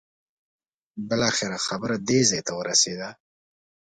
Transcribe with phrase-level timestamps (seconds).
[1.09, 3.09] بالاخره خبره دې ځای ورسېده.